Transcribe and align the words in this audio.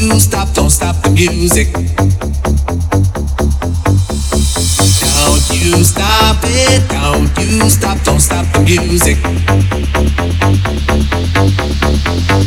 do 0.00 0.18
stop, 0.18 0.48
don't 0.54 0.70
stop 0.70 0.96
the 1.02 1.10
music. 1.10 1.72
Don't 1.72 1.84
you 5.52 5.84
stop 5.84 6.38
it, 6.44 6.88
don't 6.88 7.36
you 7.38 7.68
stop, 7.68 8.02
don't 8.04 8.20
stop 8.20 8.46
the 8.54 8.60
music. 8.60 9.18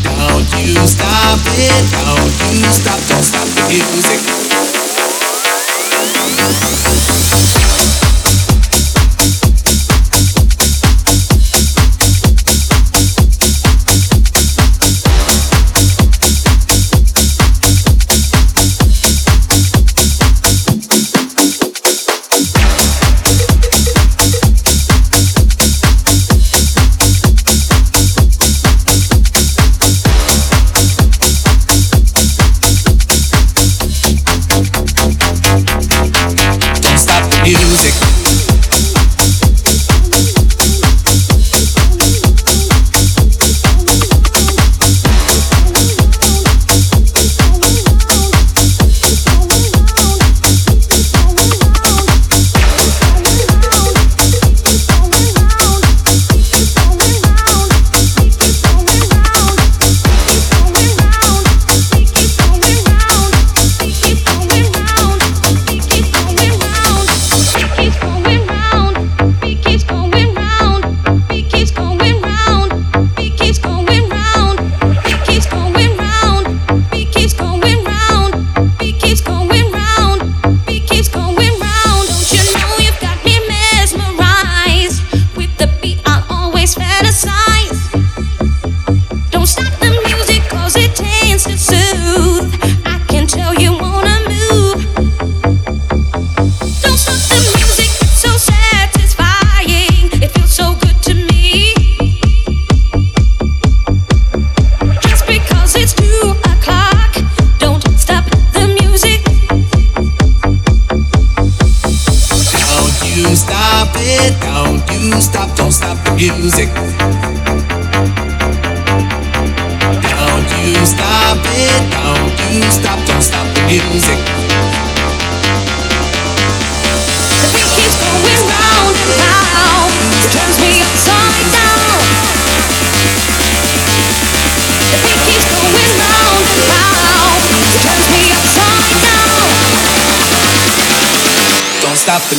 Don't 0.01 0.49
you 0.65 0.87
stop 0.87 1.39
it, 1.53 1.91
don't 1.93 2.33
you 2.57 2.71
stop, 2.73 2.99
don't 3.07 3.23
stop 3.23 3.47
the 3.47 3.63
music. 3.69 4.23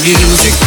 music. 0.04 0.63